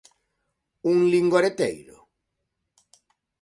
[0.91, 1.95] ¿Un lingoreteiro?